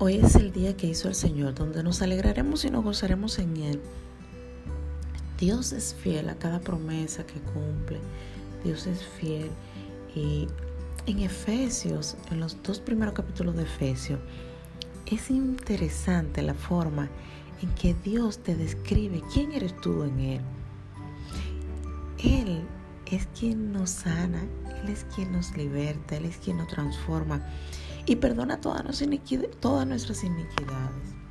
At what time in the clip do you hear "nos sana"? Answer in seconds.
23.72-24.42